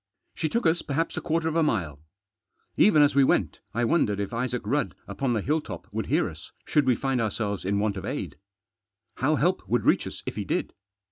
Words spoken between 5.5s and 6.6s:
top would hear us